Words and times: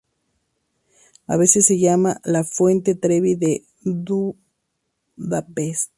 A 1.27 1.37
veces 1.37 1.67
se 1.67 1.77
llama 1.77 2.19
la 2.23 2.43
"Fuente 2.43 2.95
Trevi 2.95 3.35
de 3.35 3.65
Budapest". 3.85 5.89